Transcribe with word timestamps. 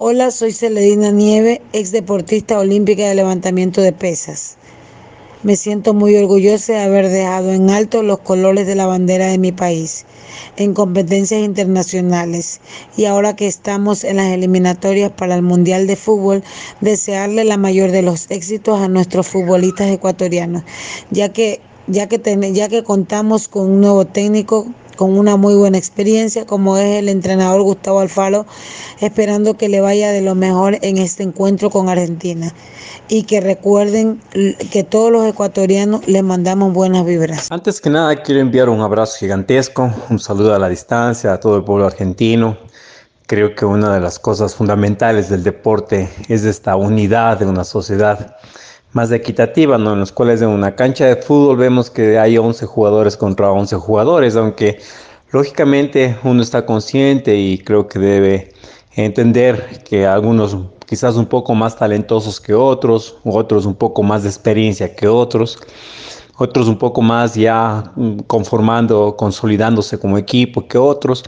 Hola, 0.00 0.30
soy 0.30 0.52
Celedina 0.52 1.10
Nieve, 1.10 1.60
ex 1.72 1.90
deportista 1.90 2.60
olímpica 2.60 3.08
de 3.08 3.16
levantamiento 3.16 3.80
de 3.80 3.92
pesas. 3.92 4.56
Me 5.42 5.56
siento 5.56 5.92
muy 5.92 6.14
orgullosa 6.14 6.74
de 6.74 6.82
haber 6.82 7.08
dejado 7.08 7.50
en 7.50 7.68
alto 7.68 8.04
los 8.04 8.20
colores 8.20 8.68
de 8.68 8.76
la 8.76 8.86
bandera 8.86 9.26
de 9.26 9.38
mi 9.38 9.50
país 9.50 10.06
en 10.56 10.72
competencias 10.72 11.42
internacionales 11.42 12.60
y 12.96 13.06
ahora 13.06 13.34
que 13.34 13.48
estamos 13.48 14.04
en 14.04 14.18
las 14.18 14.28
eliminatorias 14.28 15.10
para 15.10 15.34
el 15.34 15.42
Mundial 15.42 15.88
de 15.88 15.96
Fútbol, 15.96 16.44
desearle 16.80 17.42
la 17.42 17.56
mayor 17.56 17.90
de 17.90 18.02
los 18.02 18.30
éxitos 18.30 18.80
a 18.80 18.86
nuestros 18.86 19.26
futbolistas 19.26 19.90
ecuatorianos, 19.90 20.62
ya 21.10 21.32
que 21.32 21.60
ya 21.88 22.06
que, 22.06 22.20
ya 22.52 22.68
que 22.68 22.84
contamos 22.84 23.48
con 23.48 23.68
un 23.68 23.80
nuevo 23.80 24.04
técnico 24.04 24.68
con 24.98 25.16
una 25.16 25.36
muy 25.36 25.54
buena 25.54 25.78
experiencia, 25.78 26.44
como 26.44 26.76
es 26.76 26.98
el 26.98 27.08
entrenador 27.08 27.62
Gustavo 27.62 28.00
Alfaro, 28.00 28.46
esperando 29.00 29.56
que 29.56 29.68
le 29.68 29.80
vaya 29.80 30.10
de 30.10 30.22
lo 30.22 30.34
mejor 30.34 30.76
en 30.82 30.98
este 30.98 31.22
encuentro 31.22 31.70
con 31.70 31.88
Argentina. 31.88 32.52
Y 33.06 33.22
que 33.22 33.40
recuerden 33.40 34.20
que 34.72 34.82
todos 34.82 35.12
los 35.12 35.24
ecuatorianos 35.24 36.06
les 36.08 36.24
mandamos 36.24 36.72
buenas 36.72 37.06
vibras. 37.06 37.46
Antes 37.50 37.80
que 37.80 37.90
nada, 37.90 38.20
quiero 38.22 38.40
enviar 38.40 38.68
un 38.68 38.80
abrazo 38.80 39.18
gigantesco, 39.20 39.88
un 40.10 40.18
saludo 40.18 40.52
a 40.52 40.58
la 40.58 40.68
distancia 40.68 41.32
a 41.32 41.38
todo 41.38 41.56
el 41.56 41.62
pueblo 41.62 41.86
argentino. 41.86 42.58
Creo 43.28 43.54
que 43.54 43.64
una 43.64 43.94
de 43.94 44.00
las 44.00 44.18
cosas 44.18 44.56
fundamentales 44.56 45.28
del 45.28 45.44
deporte 45.44 46.10
es 46.28 46.44
esta 46.44 46.74
unidad 46.74 47.38
de 47.38 47.46
una 47.46 47.62
sociedad 47.62 48.34
más 48.92 49.10
equitativa, 49.12 49.78
¿no? 49.78 49.92
En 49.92 50.00
los 50.00 50.12
cuales 50.12 50.42
en 50.42 50.48
una 50.48 50.74
cancha 50.74 51.06
de 51.06 51.16
fútbol 51.16 51.56
vemos 51.56 51.90
que 51.90 52.18
hay 52.18 52.38
11 52.38 52.66
jugadores 52.66 53.16
contra 53.16 53.50
11 53.50 53.76
jugadores, 53.76 54.36
aunque 54.36 54.78
lógicamente 55.30 56.16
uno 56.24 56.42
está 56.42 56.64
consciente 56.64 57.36
y 57.36 57.58
creo 57.58 57.86
que 57.88 57.98
debe 57.98 58.52
entender 58.94 59.82
que 59.84 60.06
algunos 60.06 60.56
quizás 60.86 61.16
un 61.16 61.26
poco 61.26 61.54
más 61.54 61.76
talentosos 61.76 62.40
que 62.40 62.54
otros, 62.54 63.18
otros 63.24 63.66
un 63.66 63.74
poco 63.74 64.02
más 64.02 64.22
de 64.22 64.30
experiencia 64.30 64.94
que 64.94 65.06
otros, 65.06 65.58
otros 66.38 66.68
un 66.68 66.78
poco 66.78 67.02
más 67.02 67.34
ya 67.34 67.92
mm, 67.96 68.20
conformando, 68.20 69.16
consolidándose 69.16 69.98
como 69.98 70.16
equipo 70.16 70.66
que 70.66 70.78
otros. 70.78 71.24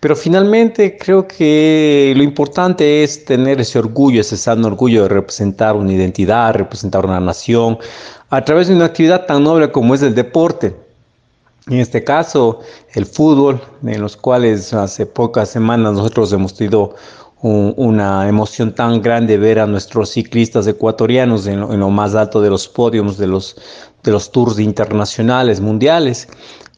Pero 0.00 0.16
finalmente 0.16 0.98
creo 0.98 1.26
que 1.26 2.12
lo 2.16 2.22
importante 2.22 3.04
es 3.04 3.24
tener 3.24 3.60
ese 3.60 3.78
orgullo, 3.78 4.20
ese 4.20 4.36
sano 4.36 4.66
orgullo 4.66 5.04
de 5.04 5.08
representar 5.08 5.76
una 5.76 5.92
identidad, 5.92 6.54
representar 6.54 7.06
una 7.06 7.20
nación, 7.20 7.78
a 8.30 8.44
través 8.44 8.68
de 8.68 8.74
una 8.74 8.86
actividad 8.86 9.26
tan 9.26 9.44
noble 9.44 9.70
como 9.70 9.94
es 9.94 10.02
el 10.02 10.14
deporte. 10.14 10.74
En 11.68 11.78
este 11.78 12.02
caso, 12.02 12.60
el 12.94 13.06
fútbol, 13.06 13.60
en 13.84 14.00
los 14.00 14.16
cuales 14.16 14.74
hace 14.74 15.06
pocas 15.06 15.50
semanas 15.50 15.92
nosotros 15.92 16.32
hemos 16.32 16.54
tenido 16.54 16.96
una 17.42 18.28
emoción 18.28 18.74
tan 18.74 19.00
grande 19.00 19.38
ver 19.38 19.58
a 19.58 19.66
nuestros 19.66 20.10
ciclistas 20.10 20.66
ecuatorianos 20.66 21.46
en 21.46 21.60
lo, 21.60 21.90
más 21.90 22.14
alto 22.14 22.40
de 22.42 22.50
los 22.50 22.68
podios 22.68 23.16
de 23.16 23.26
los, 23.26 23.56
de 24.02 24.10
los 24.10 24.30
tours 24.30 24.58
internacionales, 24.58 25.60
mundiales. 25.60 26.28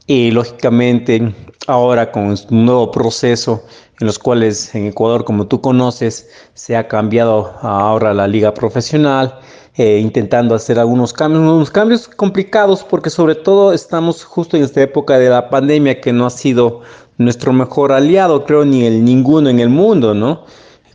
Y 0.07 0.31
lógicamente 0.31 1.35
ahora 1.67 2.11
con 2.11 2.25
un 2.25 2.65
nuevo 2.65 2.91
proceso 2.91 3.65
en 4.01 4.07
los 4.07 4.19
cuales 4.19 4.75
en 4.75 4.87
Ecuador, 4.87 5.25
como 5.25 5.47
tú 5.47 5.61
conoces, 5.61 6.29
se 6.55 6.77
ha 6.77 6.89
cambiado 6.89 7.55
ahora 7.63 8.13
la 8.13 8.27
liga 8.27 8.53
profesional, 8.53 9.39
eh, 9.77 9.99
intentando 10.01 10.55
hacer 10.55 10.79
algunos 10.79 11.13
cambios, 11.13 11.43
unos 11.43 11.71
cambios 11.71 12.09
complicados 12.09 12.85
porque 12.85 13.11
sobre 13.11 13.35
todo 13.35 13.73
estamos 13.73 14.23
justo 14.25 14.57
en 14.57 14.65
esta 14.65 14.83
época 14.83 15.19
de 15.19 15.31
la 15.31 15.49
pandemia 15.49 16.01
que 16.01 16.13
no 16.13 16.27
ha 16.27 16.31
sido 16.31 16.83
nuestro 17.19 17.53
mejor 17.53 17.93
aliado, 17.93 18.45
creo, 18.45 18.65
ni 18.65 18.85
el 18.85 19.05
ninguno 19.05 19.51
en 19.51 19.61
el 19.61 19.69
mundo, 19.69 20.15
¿no? 20.15 20.45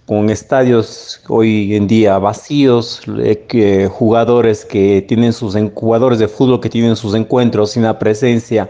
Con 0.05 0.29
estadios 0.29 1.21
hoy 1.27 1.75
en 1.75 1.87
día 1.87 2.17
vacíos, 2.17 3.01
eh, 3.19 3.89
jugadores 3.91 4.63
que 4.65 5.03
tienen 5.07 5.33
sus 5.33 5.55
jugadores 5.73 6.19
de 6.19 6.27
fútbol 6.27 6.61
que 6.61 6.69
tienen 6.69 6.95
sus 6.95 7.13
encuentros 7.13 7.71
sin 7.71 7.83
la 7.83 7.99
presencia 7.99 8.69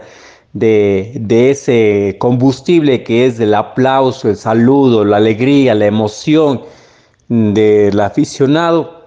de, 0.52 1.12
de 1.14 1.50
ese 1.50 2.16
combustible 2.18 3.04
que 3.04 3.26
es 3.26 3.38
el 3.38 3.54
aplauso, 3.54 4.28
el 4.28 4.36
saludo, 4.36 5.04
la 5.04 5.18
alegría, 5.18 5.74
la 5.74 5.86
emoción 5.86 6.62
del 7.28 8.00
aficionado. 8.00 9.06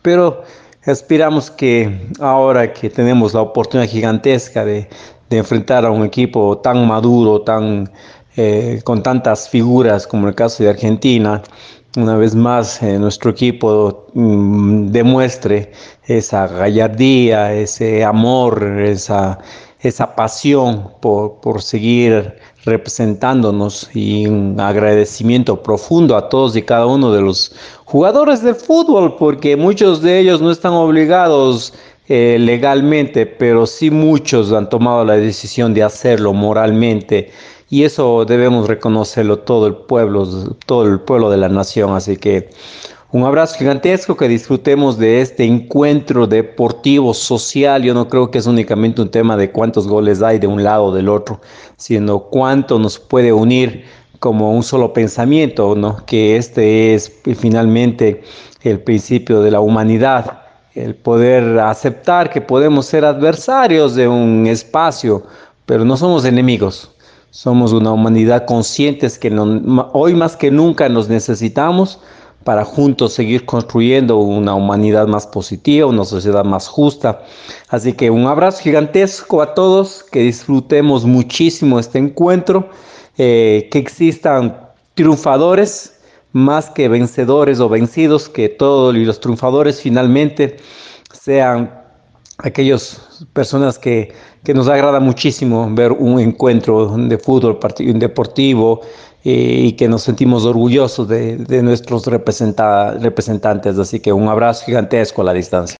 Pero 0.00 0.42
aspiramos 0.86 1.50
que 1.50 2.08
ahora 2.18 2.72
que 2.72 2.88
tenemos 2.88 3.34
la 3.34 3.42
oportunidad 3.42 3.88
gigantesca 3.88 4.64
de, 4.64 4.88
de 5.30 5.38
enfrentar 5.38 5.84
a 5.84 5.90
un 5.90 6.04
equipo 6.04 6.58
tan 6.58 6.86
maduro, 6.86 7.42
tan 7.42 7.90
eh, 8.36 8.80
con 8.84 9.02
tantas 9.02 9.48
figuras 9.48 10.06
como 10.06 10.28
el 10.28 10.34
caso 10.34 10.62
de 10.62 10.70
Argentina, 10.70 11.42
una 11.96 12.16
vez 12.16 12.34
más 12.34 12.80
eh, 12.82 12.98
nuestro 12.98 13.30
equipo 13.30 14.06
mm, 14.14 14.86
demuestre 14.88 15.72
esa 16.06 16.46
gallardía, 16.46 17.52
ese 17.52 18.04
amor, 18.04 18.62
esa, 18.80 19.38
esa 19.80 20.14
pasión 20.14 20.90
por, 21.00 21.40
por 21.40 21.62
seguir 21.62 22.36
representándonos 22.64 23.90
y 23.94 24.26
un 24.26 24.60
agradecimiento 24.60 25.62
profundo 25.62 26.16
a 26.16 26.28
todos 26.28 26.54
y 26.56 26.62
cada 26.62 26.86
uno 26.86 27.12
de 27.12 27.22
los 27.22 27.52
jugadores 27.86 28.42
de 28.42 28.54
fútbol, 28.54 29.16
porque 29.16 29.56
muchos 29.56 30.02
de 30.02 30.20
ellos 30.20 30.40
no 30.40 30.50
están 30.50 30.74
obligados 30.74 31.72
eh, 32.08 32.38
legalmente, 32.38 33.26
pero 33.26 33.66
sí 33.66 33.90
muchos 33.90 34.52
han 34.52 34.68
tomado 34.68 35.04
la 35.04 35.16
decisión 35.16 35.74
de 35.74 35.82
hacerlo 35.82 36.32
moralmente 36.32 37.30
y 37.70 37.84
eso 37.84 38.24
debemos 38.24 38.66
reconocerlo 38.66 39.40
todo 39.40 39.66
el 39.66 39.74
pueblo, 39.74 40.26
todo 40.64 40.84
el 40.86 41.00
pueblo 41.00 41.30
de 41.30 41.36
la 41.36 41.48
nación. 41.48 41.94
Así 41.94 42.16
que 42.16 42.48
un 43.10 43.24
abrazo 43.24 43.56
gigantesco, 43.58 44.16
que 44.16 44.28
disfrutemos 44.28 44.98
de 44.98 45.20
este 45.20 45.44
encuentro 45.44 46.26
deportivo, 46.26 47.12
social. 47.12 47.82
Yo 47.82 47.92
no 47.92 48.08
creo 48.08 48.30
que 48.30 48.38
es 48.38 48.46
únicamente 48.46 49.02
un 49.02 49.10
tema 49.10 49.36
de 49.36 49.50
cuántos 49.50 49.86
goles 49.86 50.22
hay 50.22 50.38
de 50.38 50.46
un 50.46 50.62
lado 50.62 50.84
o 50.84 50.94
del 50.94 51.08
otro, 51.08 51.40
sino 51.76 52.20
cuánto 52.20 52.78
nos 52.78 52.98
puede 52.98 53.32
unir 53.32 53.84
como 54.18 54.52
un 54.52 54.62
solo 54.62 54.92
pensamiento, 54.92 55.74
¿no? 55.74 56.04
Que 56.06 56.36
este 56.36 56.94
es 56.94 57.12
finalmente 57.36 58.22
el 58.62 58.80
principio 58.80 59.40
de 59.42 59.50
la 59.50 59.60
humanidad 59.60 60.47
el 60.78 60.94
poder 60.94 61.58
aceptar 61.58 62.30
que 62.30 62.40
podemos 62.40 62.86
ser 62.86 63.04
adversarios 63.04 63.96
de 63.96 64.06
un 64.06 64.46
espacio, 64.46 65.24
pero 65.66 65.84
no 65.84 65.96
somos 65.96 66.24
enemigos. 66.24 66.90
Somos 67.30 67.72
una 67.72 67.90
humanidad 67.90 68.46
conscientes 68.46 69.18
que 69.18 69.30
hoy 69.92 70.14
más 70.14 70.36
que 70.36 70.50
nunca 70.50 70.88
nos 70.88 71.08
necesitamos 71.08 71.98
para 72.44 72.64
juntos 72.64 73.12
seguir 73.12 73.44
construyendo 73.44 74.18
una 74.18 74.54
humanidad 74.54 75.08
más 75.08 75.26
positiva, 75.26 75.88
una 75.88 76.04
sociedad 76.04 76.44
más 76.44 76.68
justa. 76.68 77.22
Así 77.68 77.92
que 77.92 78.10
un 78.10 78.26
abrazo 78.26 78.62
gigantesco 78.62 79.42
a 79.42 79.54
todos, 79.54 80.04
que 80.04 80.20
disfrutemos 80.20 81.04
muchísimo 81.04 81.78
este 81.80 81.98
encuentro, 81.98 82.70
eh, 83.18 83.68
que 83.72 83.78
existan 83.78 84.56
triunfadores 84.94 85.97
más 86.38 86.70
que 86.70 86.88
vencedores 86.88 87.60
o 87.60 87.68
vencidos, 87.68 88.28
que 88.28 88.48
todos 88.48 88.94
los 88.94 89.20
triunfadores 89.20 89.82
finalmente 89.82 90.56
sean 91.12 91.70
aquellas 92.38 93.00
personas 93.32 93.78
que, 93.78 94.12
que, 94.44 94.54
nos 94.54 94.68
agrada 94.68 95.00
muchísimo 95.00 95.68
ver 95.74 95.92
un 95.92 96.20
encuentro 96.20 96.96
de 96.96 97.18
fútbol 97.18 97.58
deportivo 97.98 98.80
eh, 99.24 99.66
y 99.66 99.72
que 99.72 99.88
nos 99.88 100.02
sentimos 100.02 100.44
orgullosos 100.44 101.08
de, 101.08 101.36
de 101.36 101.62
nuestros 101.62 102.06
representantes. 102.06 103.78
Así 103.78 104.00
que 104.00 104.12
un 104.12 104.28
abrazo 104.28 104.64
gigantesco 104.64 105.22
a 105.22 105.24
la 105.24 105.32
distancia. 105.32 105.76